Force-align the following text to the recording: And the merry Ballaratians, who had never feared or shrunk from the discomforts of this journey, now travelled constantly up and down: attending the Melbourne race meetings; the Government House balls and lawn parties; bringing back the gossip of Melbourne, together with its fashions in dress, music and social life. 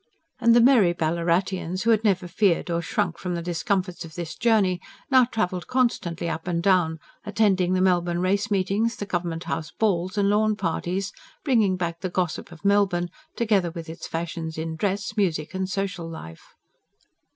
And 0.39 0.55
the 0.55 0.61
merry 0.61 0.95
Ballaratians, 0.95 1.83
who 1.83 1.91
had 1.91 2.03
never 2.03 2.27
feared 2.27 2.71
or 2.71 2.81
shrunk 2.81 3.19
from 3.19 3.35
the 3.35 3.41
discomforts 3.43 4.03
of 4.03 4.15
this 4.15 4.35
journey, 4.35 4.81
now 5.11 5.25
travelled 5.25 5.67
constantly 5.67 6.27
up 6.27 6.47
and 6.47 6.63
down: 6.63 6.97
attending 7.23 7.73
the 7.73 7.81
Melbourne 7.83 8.17
race 8.19 8.49
meetings; 8.49 8.95
the 8.95 9.05
Government 9.05 9.43
House 9.43 9.69
balls 9.69 10.17
and 10.17 10.27
lawn 10.27 10.55
parties; 10.55 11.13
bringing 11.45 11.77
back 11.77 11.99
the 11.99 12.09
gossip 12.09 12.51
of 12.51 12.65
Melbourne, 12.65 13.09
together 13.35 13.69
with 13.69 13.87
its 13.87 14.07
fashions 14.07 14.57
in 14.57 14.75
dress, 14.75 15.15
music 15.15 15.53
and 15.53 15.69
social 15.69 16.09
life. 16.09 16.55